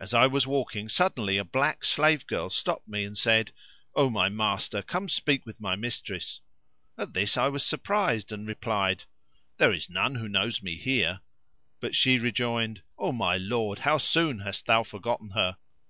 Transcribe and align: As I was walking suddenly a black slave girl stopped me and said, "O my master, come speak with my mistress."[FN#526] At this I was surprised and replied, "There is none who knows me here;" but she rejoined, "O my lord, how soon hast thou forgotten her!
As 0.00 0.14
I 0.14 0.26
was 0.26 0.46
walking 0.46 0.88
suddenly 0.88 1.36
a 1.36 1.44
black 1.44 1.84
slave 1.84 2.26
girl 2.26 2.48
stopped 2.48 2.88
me 2.88 3.04
and 3.04 3.14
said, 3.14 3.52
"O 3.94 4.08
my 4.08 4.30
master, 4.30 4.80
come 4.80 5.06
speak 5.06 5.44
with 5.44 5.60
my 5.60 5.76
mistress."[FN#526] 5.76 7.02
At 7.02 7.12
this 7.12 7.36
I 7.36 7.48
was 7.48 7.62
surprised 7.62 8.32
and 8.32 8.48
replied, 8.48 9.04
"There 9.58 9.70
is 9.74 9.90
none 9.90 10.14
who 10.14 10.30
knows 10.30 10.62
me 10.62 10.76
here;" 10.76 11.20
but 11.78 11.94
she 11.94 12.18
rejoined, 12.18 12.80
"O 12.96 13.12
my 13.12 13.36
lord, 13.36 13.80
how 13.80 13.98
soon 13.98 14.38
hast 14.38 14.64
thou 14.64 14.82
forgotten 14.82 15.28
her! 15.32 15.58